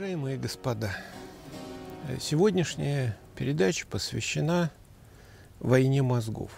Уважаемые 0.00 0.38
господа, 0.38 0.96
сегодняшняя 2.18 3.18
передача 3.36 3.86
посвящена 3.86 4.70
войне 5.58 6.00
мозгов. 6.00 6.52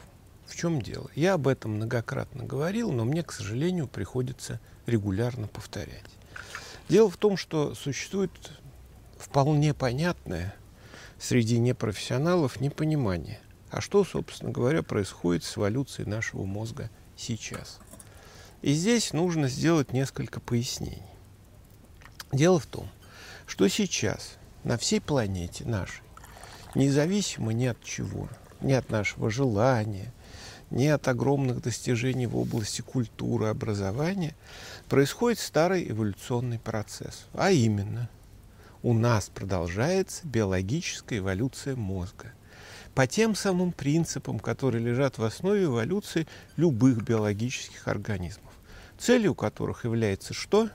В 0.46 0.55
чем 0.55 0.80
дело? 0.80 1.11
Я 1.17 1.35
об 1.35 1.49
этом 1.49 1.73
многократно 1.73 2.45
говорил, 2.45 2.93
но 2.93 3.05
мне, 3.05 3.25
к 3.25 3.33
сожалению, 3.33 3.89
приходится 3.89 4.61
регулярно 4.87 5.48
повторять. 5.48 6.05
Дело 6.89 7.11
в 7.11 7.16
том, 7.16 7.37
что 7.37 7.75
существует 7.75 8.30
вполне 9.19 9.74
понятное 9.74 10.55
среди 11.19 11.59
непрофессионалов 11.59 12.61
непонимание, 12.61 13.41
а 13.73 13.80
что, 13.80 14.05
собственно 14.05 14.52
говоря, 14.52 14.84
происходит 14.84 15.43
с 15.43 15.59
эволюцией 15.59 16.09
нашего 16.09 16.45
мозга 16.45 16.91
сейчас. 17.16 17.80
И 18.62 18.73
здесь 18.73 19.12
нужно 19.12 19.48
сделать 19.48 19.93
несколько 19.93 20.38
пояснений. 20.38 21.02
Дело 22.30 22.61
в 22.61 22.66
том, 22.66 22.88
что 23.52 23.69
сейчас 23.69 24.38
на 24.65 24.79
всей 24.79 24.98
планете 24.98 25.66
нашей, 25.66 26.01
независимо 26.74 27.52
ни 27.52 27.66
от 27.66 27.84
чего, 27.84 28.30
ни 28.62 28.73
от 28.73 28.88
нашего 28.88 29.28
желания, 29.28 30.11
ни 30.70 30.87
от 30.87 31.06
огромных 31.06 31.61
достижений 31.61 32.27
в 32.27 32.34
области 32.38 32.80
культуры, 32.80 33.48
образования, 33.48 34.34
происходит 34.88 35.38
старый 35.38 35.87
эволюционный 35.91 36.59
процесс. 36.61 37.27
А 37.34 37.51
именно, 37.51 38.09
у 38.83 38.95
нас 38.95 39.28
продолжается 39.28 40.27
биологическая 40.27 41.19
эволюция 41.19 41.77
мозга. 41.77 42.33
По 42.95 43.06
тем 43.06 43.34
самым 43.34 43.73
принципам, 43.73 44.39
которые 44.39 44.83
лежат 44.83 45.19
в 45.19 45.25
основе 45.25 45.64
эволюции 45.64 46.27
любых 46.56 47.03
биологических 47.03 47.87
организмов. 47.87 48.50
Целью 48.98 49.34
которых 49.34 49.84
является 49.84 50.33
что? 50.33 50.70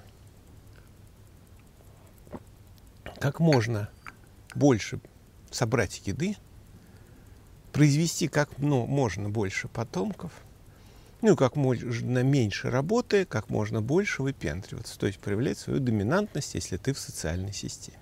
Как 3.19 3.39
можно 3.39 3.89
больше 4.53 4.99
собрать 5.49 6.01
еды, 6.05 6.35
произвести 7.71 8.27
как 8.27 8.57
ну, 8.57 8.85
можно 8.85 9.29
больше 9.29 9.67
потомков, 9.67 10.31
ну, 11.21 11.35
как 11.35 11.55
можно 11.55 12.21
меньше 12.21 12.69
работая, 12.69 13.25
как 13.25 13.49
можно 13.49 13.81
больше 13.81 14.21
выпендриваться, 14.21 14.99
то 14.99 15.07
есть 15.07 15.19
проявлять 15.19 15.57
свою 15.57 15.79
доминантность, 15.79 16.53
если 16.53 16.77
ты 16.77 16.93
в 16.93 16.99
социальной 16.99 17.53
системе. 17.53 17.97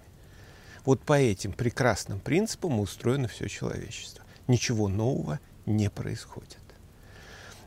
Вот 0.84 1.02
по 1.02 1.14
этим 1.14 1.54
прекрасным 1.54 2.20
принципам 2.20 2.80
устроено 2.80 3.28
все 3.28 3.48
человечество. 3.48 4.24
Ничего 4.48 4.88
нового 4.90 5.40
не 5.66 5.90
происходит. 5.90 6.60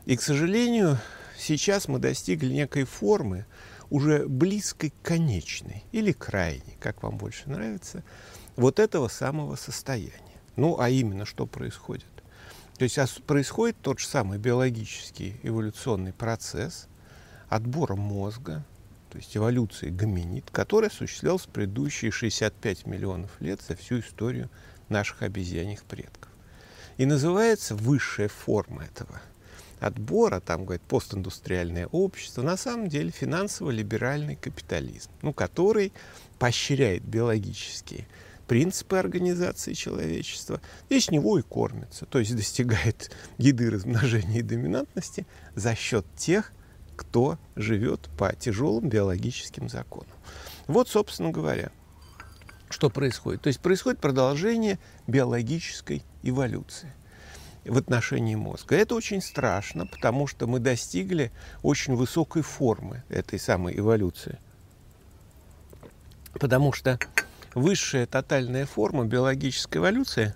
И, 0.05 0.15
к 0.15 0.21
сожалению, 0.21 0.97
сейчас 1.37 1.87
мы 1.87 1.99
достигли 1.99 2.53
некой 2.53 2.85
формы, 2.85 3.45
уже 3.89 4.27
близкой 4.27 4.91
к 4.91 5.01
конечной 5.01 5.83
или 5.91 6.11
крайней, 6.11 6.77
как 6.79 7.03
вам 7.03 7.17
больше 7.17 7.49
нравится, 7.49 8.03
вот 8.55 8.79
этого 8.79 9.07
самого 9.07 9.55
состояния. 9.55 10.13
Ну, 10.55 10.79
а 10.79 10.89
именно, 10.89 11.25
что 11.25 11.45
происходит? 11.45 12.05
То 12.77 12.83
есть 12.83 13.23
происходит 13.23 13.77
тот 13.81 13.99
же 13.99 14.07
самый 14.07 14.37
биологический 14.37 15.39
эволюционный 15.43 16.13
процесс 16.13 16.87
отбора 17.49 17.95
мозга, 17.95 18.65
то 19.09 19.17
есть 19.17 19.35
эволюции 19.35 19.89
гоминид, 19.89 20.49
который 20.51 20.89
осуществлялся 20.89 21.49
предыдущие 21.49 22.11
65 22.11 22.85
миллионов 22.85 23.31
лет 23.41 23.61
за 23.61 23.75
всю 23.75 23.99
историю 23.99 24.49
наших 24.87 25.23
обезьяньих 25.23 25.83
предков. 25.83 26.31
И 26.97 27.05
называется 27.05 27.75
высшая 27.75 28.27
форма 28.27 28.83
этого 28.83 29.21
отбора, 29.79 30.39
там, 30.39 30.65
говорит, 30.65 30.81
постиндустриальное 30.83 31.87
общество, 31.87 32.41
на 32.41 32.57
самом 32.57 32.87
деле 32.87 33.11
финансово-либеральный 33.11 34.35
капитализм, 34.35 35.09
ну, 35.21 35.33
который 35.33 35.93
поощряет 36.37 37.03
биологические 37.03 38.07
принципы 38.47 38.97
организации 38.97 39.73
человечества, 39.73 40.59
и 40.89 40.99
с 40.99 41.11
него 41.11 41.37
и 41.37 41.43
кормится, 41.43 42.05
то 42.05 42.17
есть 42.17 42.35
достигает 42.35 43.11
еды, 43.37 43.69
размножения 43.69 44.39
и 44.39 44.43
доминантности 44.43 45.27
за 45.55 45.75
счет 45.75 46.05
тех, 46.17 46.51
кто 46.95 47.37
живет 47.55 48.09
по 48.17 48.33
тяжелым 48.35 48.89
биологическим 48.89 49.69
законам. 49.69 50.11
Вот, 50.67 50.89
собственно 50.89 51.29
говоря, 51.29 51.71
что 52.69 52.89
происходит. 52.89 53.41
То 53.41 53.47
есть 53.47 53.59
происходит 53.59 53.99
продолжение 53.99 54.79
биологической 55.07 56.03
эволюции 56.23 56.91
в 57.65 57.77
отношении 57.77 58.35
мозга. 58.35 58.75
Это 58.75 58.95
очень 58.95 59.21
страшно, 59.21 59.85
потому 59.85 60.27
что 60.27 60.47
мы 60.47 60.59
достигли 60.59 61.31
очень 61.61 61.95
высокой 61.95 62.41
формы 62.41 63.03
этой 63.09 63.39
самой 63.39 63.77
эволюции. 63.77 64.39
Потому 66.33 66.71
что 66.73 66.99
высшая 67.53 68.05
тотальная 68.05 68.65
форма 68.65 69.05
биологической 69.05 69.79
эволюции 69.79 70.33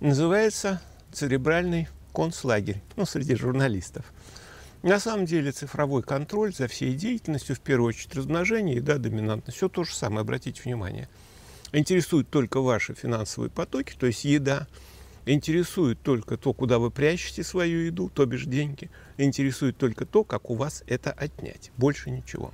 называется 0.00 0.80
церебральный 1.12 1.88
концлагерь, 2.14 2.82
ну, 2.96 3.04
среди 3.04 3.34
журналистов. 3.34 4.06
На 4.82 5.00
самом 5.00 5.26
деле 5.26 5.52
цифровой 5.52 6.02
контроль 6.02 6.54
за 6.54 6.68
всей 6.68 6.94
деятельностью, 6.94 7.56
в 7.56 7.60
первую 7.60 7.88
очередь 7.88 8.14
размножение, 8.14 8.80
да, 8.80 8.98
доминантность, 8.98 9.56
все 9.56 9.68
то 9.68 9.84
же 9.84 9.94
самое, 9.94 10.20
обратите 10.20 10.62
внимание. 10.62 11.08
Интересуют 11.72 12.30
только 12.30 12.60
ваши 12.60 12.94
финансовые 12.94 13.50
потоки, 13.50 13.94
то 13.98 14.06
есть 14.06 14.24
еда, 14.24 14.66
интересует 15.26 16.00
только 16.00 16.36
то, 16.36 16.54
куда 16.54 16.78
вы 16.78 16.90
прячете 16.90 17.42
свою 17.42 17.80
еду, 17.80 18.08
то 18.08 18.24
бишь 18.24 18.46
деньги, 18.46 18.90
интересует 19.18 19.76
только 19.76 20.06
то, 20.06 20.24
как 20.24 20.48
у 20.50 20.54
вас 20.54 20.82
это 20.86 21.12
отнять, 21.12 21.70
больше 21.76 22.10
ничего. 22.10 22.52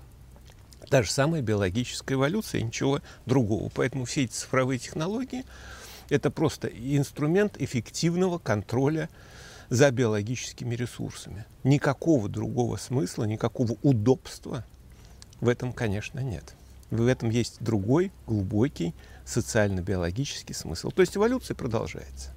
Та 0.88 1.02
же 1.02 1.10
самая 1.10 1.42
биологическая 1.42 2.16
эволюция, 2.16 2.62
ничего 2.62 3.00
другого. 3.24 3.70
Поэтому 3.74 4.04
все 4.04 4.24
эти 4.24 4.32
цифровые 4.32 4.78
технологии– 4.78 5.44
это 6.10 6.30
просто 6.30 6.68
инструмент 6.68 7.56
эффективного 7.58 8.38
контроля 8.38 9.08
за 9.70 9.90
биологическими 9.90 10.74
ресурсами. 10.74 11.46
Никакого 11.64 12.28
другого 12.28 12.76
смысла, 12.76 13.24
никакого 13.24 13.76
удобства 13.82 14.66
в 15.40 15.48
этом, 15.48 15.72
конечно, 15.72 16.20
нет. 16.20 16.54
В 16.90 17.06
этом 17.06 17.30
есть 17.30 17.56
другой, 17.60 18.12
глубокий 18.26 18.94
социально-биологический 19.24 20.52
смысл. 20.52 20.90
То 20.90 21.00
есть 21.00 21.16
эволюция 21.16 21.54
продолжается. 21.54 22.32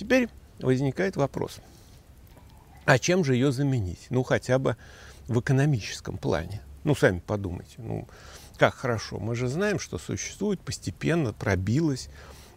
Теперь 0.00 0.30
возникает 0.60 1.16
вопрос, 1.16 1.60
а 2.86 2.98
чем 2.98 3.22
же 3.22 3.34
ее 3.34 3.52
заменить? 3.52 4.06
Ну, 4.08 4.22
хотя 4.22 4.58
бы 4.58 4.78
в 5.28 5.38
экономическом 5.40 6.16
плане. 6.16 6.62
Ну, 6.84 6.94
сами 6.94 7.18
подумайте, 7.18 7.74
ну, 7.76 8.08
как 8.56 8.72
хорошо. 8.72 9.18
Мы 9.18 9.34
же 9.34 9.46
знаем, 9.46 9.78
что 9.78 9.98
существует, 9.98 10.58
постепенно 10.62 11.34
пробилось 11.34 12.08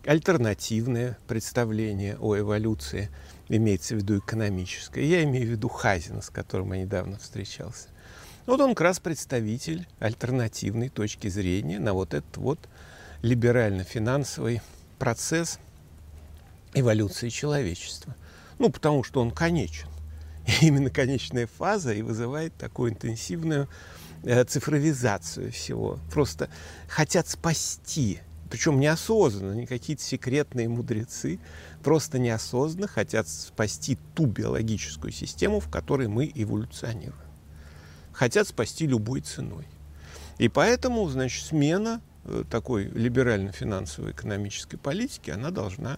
альтернативное 0.05 1.17
представление 1.27 2.17
о 2.17 2.37
эволюции, 2.37 3.09
имеется 3.49 3.95
в 3.95 3.97
виду 3.97 4.19
экономическое. 4.19 5.03
Я 5.03 5.21
имею 5.25 5.45
в 5.45 5.51
виду 5.51 5.67
Хазина, 5.67 6.21
с 6.21 6.29
которым 6.29 6.71
я 6.71 6.83
недавно 6.83 7.17
встречался. 7.17 7.89
Вот 8.45 8.61
он 8.61 8.69
как 8.69 8.85
раз 8.85 9.01
представитель 9.01 9.85
альтернативной 9.99 10.87
точки 10.87 11.27
зрения 11.27 11.79
на 11.79 11.91
вот 11.91 12.13
этот 12.13 12.37
вот 12.37 12.59
либерально-финансовый 13.21 14.61
процесс 14.97 15.59
эволюции 16.73 17.29
человечества. 17.29 18.15
Ну, 18.59 18.69
потому 18.69 19.03
что 19.03 19.21
он 19.21 19.31
конечен. 19.31 19.87
И 20.61 20.67
именно 20.67 20.89
конечная 20.89 21.47
фаза 21.47 21.93
и 21.93 22.01
вызывает 22.01 22.53
такую 22.55 22.91
интенсивную 22.91 23.69
Э, 24.23 24.45
цифровизацию 24.45 25.51
всего. 25.51 25.99
Просто 26.09 26.49
хотят 26.87 27.27
спасти, 27.27 28.19
причем 28.49 28.79
неосознанно, 28.79 29.51
не 29.51 29.65
какие-то 29.65 30.01
секретные 30.01 30.69
мудрецы, 30.69 31.39
просто 31.83 32.19
неосознанно 32.19 32.87
хотят 32.87 33.27
спасти 33.27 33.97
ту 34.15 34.25
биологическую 34.25 35.11
систему, 35.11 35.59
в 35.59 35.69
которой 35.69 36.07
мы 36.07 36.31
эволюционируем. 36.33 37.19
Хотят 38.13 38.47
спасти 38.47 38.87
любой 38.87 39.19
ценой. 39.19 39.67
И 40.37 40.47
поэтому, 40.47 41.05
значит, 41.09 41.45
смена 41.45 42.01
э, 42.23 42.45
такой 42.49 42.85
либерально-финансовой 42.85 44.11
экономической 44.11 44.77
политики, 44.77 45.31
она 45.31 45.51
должна 45.51 45.97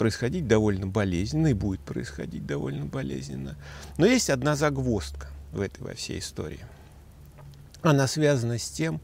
происходить 0.00 0.48
довольно 0.48 0.86
болезненно 0.86 1.48
и 1.48 1.54
будет 1.54 1.80
происходить 1.80 2.46
довольно 2.46 2.86
болезненно. 2.86 3.56
Но 3.98 4.06
есть 4.06 4.30
одна 4.30 4.56
загвоздка 4.56 5.28
в 5.52 5.60
этой 5.60 5.82
во 5.82 5.94
всей 5.94 6.18
истории– 6.18 6.60
она 7.82 8.06
связана 8.06 8.58
с 8.58 8.68
тем, 8.68 9.00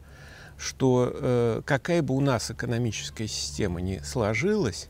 что 0.57 1.11
э, 1.13 1.61
какая 1.65 2.01
бы 2.01 2.15
у 2.15 2.21
нас 2.21 2.51
экономическая 2.51 3.27
система 3.27 3.81
ни 3.81 3.99
сложилась, 3.99 4.89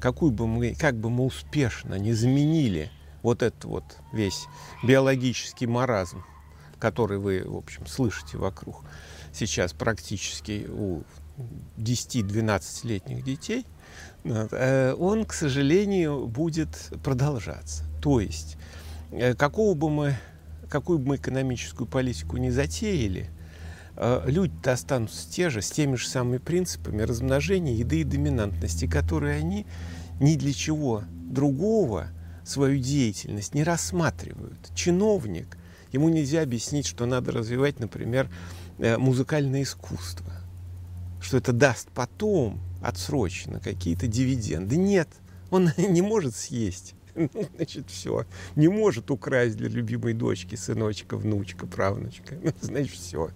какую 0.00 0.32
бы 0.32 0.46
мы, 0.46 0.74
как 0.74 0.96
бы 0.96 1.10
мы 1.10 1.24
успешно 1.24 1.94
не 1.96 2.12
заменили 2.12 2.90
вот 3.22 3.42
этот 3.42 3.64
вот 3.64 3.84
весь 4.12 4.46
биологический 4.82 5.66
маразм, 5.66 6.24
который 6.78 7.18
вы, 7.18 7.42
в 7.44 7.56
общем, 7.56 7.86
слышите 7.86 8.38
вокруг 8.38 8.82
сейчас 9.32 9.72
практически 9.72 10.66
у 10.68 11.02
10-12-летних 11.76 13.22
детей, 13.22 13.66
он, 14.24 15.24
к 15.24 15.32
сожалению, 15.32 16.26
будет 16.26 16.90
продолжаться. 17.02 17.84
То 18.02 18.20
есть, 18.20 18.56
э, 19.12 19.34
какого 19.34 19.74
бы 19.74 19.90
мы 19.90 20.16
какую 20.70 20.98
бы 21.00 21.08
мы 21.08 21.16
экономическую 21.16 21.86
политику 21.86 22.38
не 22.38 22.50
затеяли, 22.50 23.28
э, 23.96 24.22
люди-то 24.26 24.72
останутся 24.72 25.30
те 25.30 25.50
же, 25.50 25.60
с 25.60 25.70
теми 25.70 25.96
же 25.96 26.08
самыми 26.08 26.38
принципами 26.38 27.02
размножения, 27.02 27.74
еды 27.74 28.00
и 28.00 28.04
доминантности, 28.04 28.86
которые 28.86 29.38
они 29.38 29.66
ни 30.20 30.36
для 30.36 30.52
чего 30.52 31.02
другого 31.10 32.08
свою 32.44 32.78
деятельность 32.78 33.54
не 33.54 33.64
рассматривают. 33.64 34.70
Чиновник, 34.74 35.58
ему 35.92 36.08
нельзя 36.08 36.42
объяснить, 36.42 36.86
что 36.86 37.04
надо 37.04 37.32
развивать, 37.32 37.80
например, 37.80 38.30
э, 38.78 38.96
музыкальное 38.96 39.62
искусство, 39.62 40.32
что 41.20 41.36
это 41.36 41.52
даст 41.52 41.88
потом 41.90 42.60
отсрочно 42.82 43.60
какие-то 43.60 44.06
дивиденды. 44.06 44.76
Нет, 44.76 45.08
он 45.50 45.70
не 45.76 46.02
может 46.02 46.34
съесть. 46.36 46.94
Ну, 47.14 47.28
значит, 47.56 47.90
все. 47.90 48.24
Не 48.56 48.68
может 48.68 49.10
украсть 49.10 49.56
для 49.56 49.68
любимой 49.68 50.14
дочки, 50.14 50.54
сыночка, 50.54 51.16
внучка, 51.16 51.66
правнучка. 51.66 52.36
Ну, 52.42 52.52
значит, 52.60 52.94
все. 52.94 53.30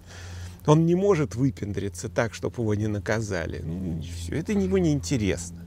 Он 0.65 0.85
не 0.85 0.95
может 0.95 1.35
выпендриться 1.35 2.09
так, 2.09 2.33
чтобы 2.33 2.61
его 2.61 2.73
не 2.73 2.87
наказали. 2.87 3.61
Ну, 3.63 4.01
все. 4.01 4.35
Это 4.35 4.53
ему 4.53 4.77
не 4.77 4.93
интересно. 4.93 5.61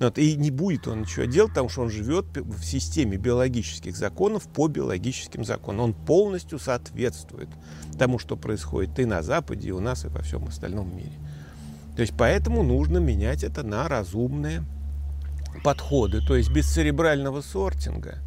Вот, 0.00 0.16
и 0.16 0.36
не 0.36 0.52
будет 0.52 0.86
он 0.86 1.00
ничего 1.00 1.24
делать, 1.24 1.50
потому 1.50 1.68
что 1.68 1.82
он 1.82 1.90
живет 1.90 2.26
в 2.36 2.62
системе 2.62 3.16
биологических 3.16 3.96
законов 3.96 4.48
по 4.48 4.68
биологическим 4.68 5.44
законам. 5.44 5.86
Он 5.86 5.94
полностью 5.94 6.60
соответствует 6.60 7.48
тому, 7.98 8.20
что 8.20 8.36
происходит 8.36 8.96
и 9.00 9.04
на 9.04 9.22
Западе, 9.22 9.68
и 9.68 9.72
у 9.72 9.80
нас, 9.80 10.04
и 10.04 10.08
во 10.08 10.22
всем 10.22 10.44
остальном 10.44 10.96
мире. 10.96 11.18
То 11.98 12.02
есть 12.02 12.14
поэтому 12.16 12.62
нужно 12.62 12.98
менять 12.98 13.42
это 13.42 13.64
на 13.64 13.88
разумные 13.88 14.62
подходы, 15.64 16.24
то 16.24 16.36
есть 16.36 16.48
без 16.48 16.72
церебрального 16.72 17.40
сортинга. 17.40 18.20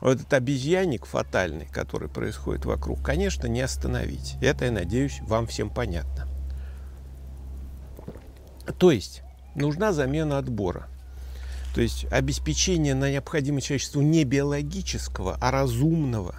Этот 0.00 0.32
обезьянник 0.32 1.04
фатальный, 1.04 1.66
который 1.66 2.08
происходит 2.08 2.64
вокруг, 2.64 3.02
конечно, 3.02 3.46
не 3.46 3.60
остановить. 3.60 4.36
Это, 4.40 4.64
я 4.64 4.70
надеюсь, 4.70 5.20
вам 5.20 5.46
всем 5.46 5.68
понятно. 5.68 6.26
То 8.78 8.90
есть 8.90 9.20
нужна 9.54 9.92
замена 9.92 10.38
отбора. 10.38 10.88
То 11.74 11.82
есть 11.82 12.06
обеспечение 12.10 12.94
на 12.94 13.10
необходимое 13.10 13.60
человечеству 13.60 14.00
не 14.00 14.24
биологического, 14.24 15.36
а 15.42 15.50
разумного 15.50 16.36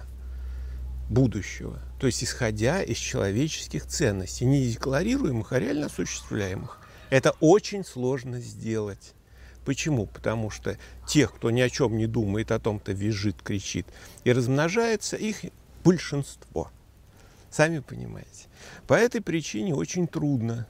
будущего. 1.08 1.80
То 2.00 2.06
есть 2.06 2.22
исходя 2.22 2.82
из 2.82 2.96
человеческих 2.96 3.86
ценностей, 3.86 4.44
не 4.44 4.66
декларируемых, 4.66 5.52
а 5.52 5.58
реально 5.58 5.86
осуществляемых. 5.86 6.78
Это 7.10 7.32
очень 7.40 7.84
сложно 7.84 8.40
сделать. 8.40 9.14
Почему? 9.64 10.06
Потому 10.06 10.50
что 10.50 10.78
тех, 11.08 11.34
кто 11.34 11.50
ни 11.50 11.60
о 11.60 11.70
чем 11.70 11.96
не 11.96 12.06
думает, 12.06 12.52
о 12.52 12.60
том-то 12.60 12.92
визжит, 12.92 13.42
кричит 13.42 13.86
и 14.24 14.32
размножается, 14.32 15.16
их 15.16 15.44
большинство. 15.84 16.70
Сами 17.50 17.80
понимаете. 17.80 18.46
По 18.86 18.94
этой 18.94 19.20
причине 19.20 19.74
очень 19.74 20.06
трудно 20.06 20.66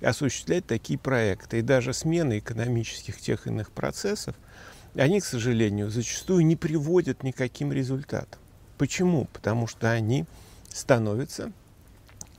осуществлять 0.00 0.66
такие 0.66 0.98
проекты. 0.98 1.58
И 1.58 1.62
даже 1.62 1.92
смена 1.92 2.38
экономических 2.38 3.20
тех 3.20 3.46
иных 3.46 3.72
процессов, 3.72 4.36
они, 4.94 5.20
к 5.20 5.24
сожалению, 5.24 5.90
зачастую 5.90 6.44
не 6.46 6.56
приводят 6.56 7.22
никаким 7.22 7.72
результатам. 7.72 8.40
Почему? 8.78 9.26
Потому 9.32 9.66
что 9.66 9.90
они 9.90 10.24
становятся 10.72 11.52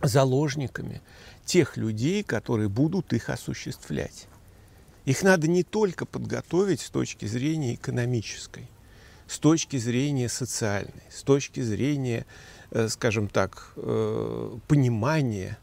заложниками 0.02 1.02
тех 1.46 1.78
людей, 1.78 2.24
которые 2.24 2.70
будут 2.70 3.12
их 3.12 3.30
осуществлять. 3.30 4.28
Их 5.06 5.24
надо 5.24 5.48
не 5.48 5.64
только 5.64 6.06
подготовить 6.06 6.82
с 6.82 6.90
точки 6.90 7.26
зрения 7.26 7.76
экономической, 7.76 8.70
с 9.28 9.40
точки 9.40 9.78
зрения 9.78 10.30
социальной, 10.30 11.04
с 11.12 11.24
точки 11.24 11.60
зрения, 11.60 12.26
э, 12.72 12.88
скажем 12.88 13.28
так, 13.28 13.74
э, 13.76 14.58
понимания 14.68 15.58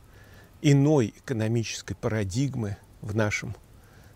иной 0.62 1.14
экономической 1.16 1.94
парадигмы 1.94 2.76
в 3.00 3.14
нашем, 3.14 3.54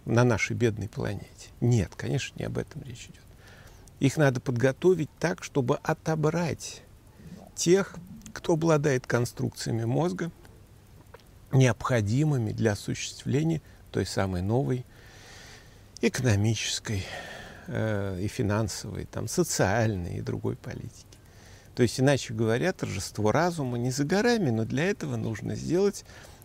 на 0.04 0.24
нашей 0.24 0.56
бедной 0.56 0.88
планете. 0.88 1.50
Нет, 1.60 1.92
конечно, 1.96 2.38
не 2.38 2.44
об 2.44 2.58
этом 2.58 2.82
речь 2.82 3.04
идет. 3.04 3.29
Их 4.00 4.16
надо 4.16 4.40
подготовить 4.40 5.10
так, 5.18 5.44
чтобы 5.44 5.76
отобрать 5.82 6.82
тех, 7.54 7.94
кто 8.32 8.54
обладает 8.54 9.06
конструкциями 9.06 9.84
мозга, 9.84 10.30
необходимыми 11.52 12.52
для 12.52 12.72
осуществления 12.72 13.60
той 13.90 14.06
самой 14.06 14.40
новой 14.40 14.86
экономической 16.00 17.04
э, 17.66 18.20
и 18.22 18.28
финансовой, 18.28 19.04
там, 19.04 19.28
социальной 19.28 20.18
и 20.18 20.22
другой 20.22 20.56
политики. 20.56 21.06
То 21.74 21.82
есть, 21.82 22.00
иначе 22.00 22.32
говоря, 22.32 22.72
торжество 22.72 23.32
разума 23.32 23.76
не 23.76 23.90
за 23.90 24.04
горами, 24.04 24.50
но 24.50 24.64
для 24.64 24.84
этого 24.84 25.16
нужно 25.16 25.54
сделать, 25.56 26.04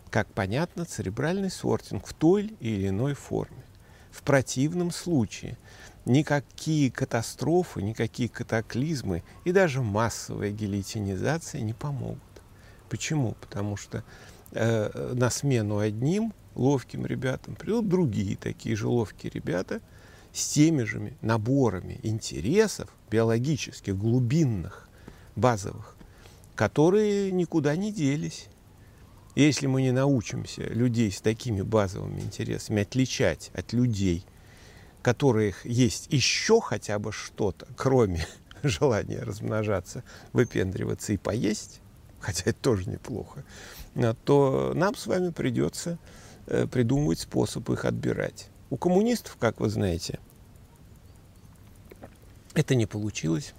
как 0.10 0.28
понятно, 0.28 0.86
церебральный 0.86 1.52
сортинг 1.52 2.08
в 2.08 2.14
той 2.14 2.54
или 2.60 2.90
иной 2.90 3.14
форме. 3.14 3.64
В 4.12 4.24
противном 4.24 4.92
случае 4.92 5.58
никакие 6.06 6.92
катастрофы, 6.92 7.82
никакие 7.82 8.30
катаклизмы 8.30 9.24
и 9.44 9.52
даже 9.52 9.82
массовая 9.82 10.52
гильотинизация 10.52 11.62
не 11.62 11.74
помогут. 11.74 12.22
Почему? 12.90 13.36
Потому 13.42 13.76
что 13.78 14.04
э, 14.52 15.14
на 15.14 15.30
смену 15.30 15.80
одним 15.80 16.34
ловким 16.54 17.06
ребятам 17.06 17.56
придут 17.56 17.90
другие 17.90 18.38
такие 18.38 18.76
же 18.76 18.88
ловкие 18.88 19.32
ребята 19.34 19.82
с 20.34 20.48
теми 20.48 20.84
же 20.84 21.14
наборами 21.22 22.00
интересов 22.04 22.90
биологических, 23.10 23.98
глубинных, 23.98 24.90
базовых, 25.36 25.96
которые 26.56 27.32
никуда 27.32 27.76
не 27.76 27.92
делись. 27.92 28.48
Если 29.36 29.68
мы 29.68 29.82
не 29.82 29.92
научимся 29.92 30.62
людей 30.64 31.12
с 31.12 31.20
такими 31.20 31.62
базовыми 31.62 32.22
интересами 32.22 32.84
отличать 32.84 33.52
от 33.54 33.74
людей, 33.74 34.26
которых 35.06 35.66
есть 35.66 36.08
еще 36.12 36.60
хотя 36.60 36.98
бы 36.98 37.12
что-то, 37.12 37.68
кроме 37.76 38.26
желания 38.64 39.20
размножаться, 39.20 40.04
выпендриваться 40.34 41.14
и 41.14 41.18
поесть, 41.18 41.80
хотя 42.20 42.50
это 42.50 42.60
тоже 42.60 42.90
неплохо, 42.90 43.44
то 44.24 44.74
нам 44.76 44.96
с 44.96 45.06
вами 45.08 45.30
придется 45.30 46.00
Э, 46.48 46.68
придумывать 46.68 47.20
способ 47.20 47.68
их 47.72 47.86
отбирать. 47.86 48.50
У 48.70 48.78
коммунистов, 48.78 49.36
как 49.38 49.60
вы 49.60 49.70
знаете, 49.70 50.20
это 52.54 52.76
не 52.76 52.86
получилось. 52.86 53.56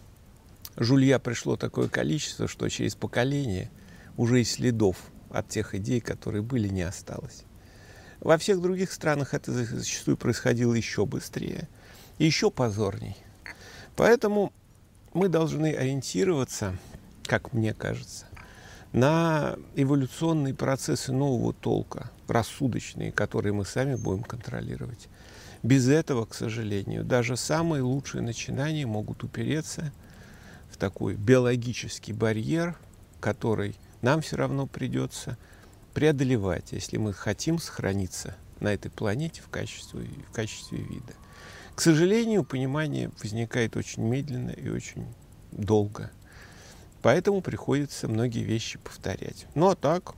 Жулья 0.77 1.19
пришло 1.19 1.57
такое 1.57 1.89
количество, 1.89 2.47
что 2.47 2.69
через 2.69 2.95
поколение 2.95 3.71
уже 4.17 4.41
и 4.41 4.45
следов 4.45 4.99
от 5.31 5.49
тех 5.49 5.75
идей, 5.75 6.01
которые 6.01 6.43
были, 6.43 6.69
не 6.69 6.83
осталось. 6.83 7.43
Во 8.21 8.39
всех 8.39 8.61
других 8.61 8.93
странах 8.93 9.35
это 9.35 9.53
зачастую 9.53 10.17
происходило 10.17 10.75
еще 10.75 11.07
быстрее 11.07 11.69
еще 12.19 12.51
позорней. 12.51 13.17
Поэтому 13.95 14.53
мы 15.13 15.29
должны 15.29 15.73
ориентироваться, 15.75 16.77
как 17.25 17.53
мне 17.53 17.75
кажется, 17.75 18.27
на 18.93 19.57
эволюционные 19.75 20.55
процессы 20.55 21.13
нового 21.13 21.53
толка, 21.53 22.11
рассудочные, 22.29 23.13
которые 23.13 23.53
мы 23.53 23.65
сами 23.65 23.95
будем 23.95 24.23
контролировать. 24.23 25.09
Без 25.63 25.89
этого, 25.89 26.27
к 26.27 26.35
сожалению, 26.35 27.05
даже 27.05 27.37
самые 27.37 27.83
лучшие 27.83 28.23
начинания 28.23 28.87
могут 28.87 29.25
упереться 29.25 29.93
в 30.71 30.77
такой 30.77 31.15
биологический 31.15 32.13
барьер, 32.13 32.79
который 33.21 33.77
нам 34.03 34.21
все 34.21 34.37
равно 34.37 34.67
придется 34.67 35.37
преодолевать, 35.97 36.73
если 36.73 36.99
мы 36.99 37.15
хотим 37.15 37.59
сохраниться 37.59 38.37
на 38.61 38.69
этой 38.69 38.91
планете 38.91 39.41
в 39.41 39.49
качестве, 39.49 40.07
в 40.29 40.31
качестве 40.31 40.77
вида. 40.77 41.15
К 41.75 41.81
сожалению, 41.81 42.45
понимание 42.45 43.11
возникает 43.23 43.79
очень 43.79 44.03
медленно 44.03 44.51
и 44.51 44.69
очень 44.69 45.07
долго. 45.53 46.11
Поэтому 47.01 47.41
приходится 47.41 48.09
многие 48.09 48.45
вещи 48.45 48.79
повторять. 48.79 49.47
Ну 49.55 49.71
а 49.71 49.75
так, 49.75 50.13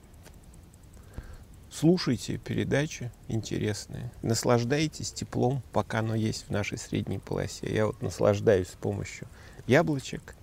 слушайте 1.71 2.39
передачи 2.39 3.13
интересные, 3.29 4.11
наслаждайтесь 4.21 5.13
теплом, 5.13 5.63
пока 5.73 6.01
оно 6.01 6.17
есть 6.17 6.49
в 6.49 6.51
нашей 6.51 6.77
средней 6.77 7.21
полосе. 7.21 7.73
Я 7.73 7.87
вот 7.87 8.03
наслаждаюсь 8.03 8.71
с 8.71 8.75
помощью 8.75 9.29
яблочек, 9.69 10.35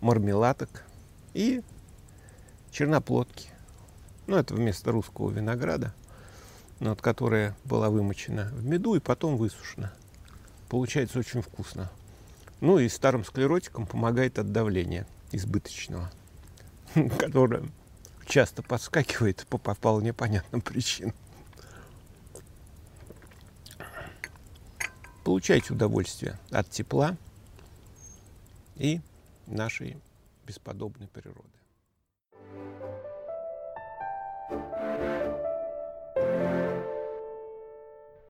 мармеладок 0.00 0.84
и 1.32 1.60
черноплодки. 2.70 3.48
Ну, 4.26 4.36
это 4.36 4.54
вместо 4.54 4.90
русского 4.90 5.30
винограда, 5.30 5.94
ну, 6.80 6.90
вот, 6.90 7.02
которая 7.02 7.54
была 7.64 7.90
вымочена 7.90 8.50
в 8.54 8.64
меду 8.64 8.94
и 8.94 9.00
потом 9.00 9.36
высушена. 9.36 9.92
Получается 10.68 11.18
очень 11.18 11.42
вкусно. 11.42 11.90
Ну 12.60 12.78
и 12.78 12.88
старым 12.88 13.24
склеротикам 13.24 13.86
помогает 13.86 14.38
от 14.38 14.50
давления 14.50 15.06
избыточного, 15.32 16.10
которое 17.18 17.64
часто 18.26 18.62
подскакивает 18.62 19.46
по 19.48 19.58
вполне 19.58 20.12
понятным 20.14 20.62
причинам. 20.62 21.14
Получайте 25.22 25.72
удовольствие 25.72 26.38
от 26.50 26.70
тепла 26.70 27.16
и 28.76 29.00
нашей 29.46 29.98
бесподобной 30.46 31.08
природы. 31.08 31.48